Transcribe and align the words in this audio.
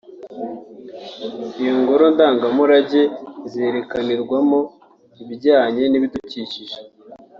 Iyi 1.59 1.73
ngoro 1.79 2.05
ndangamurage 2.13 3.01
izerekanirwamo 3.47 4.59
ibijyanye 5.21 5.83
n’ibidukikije 5.87 6.77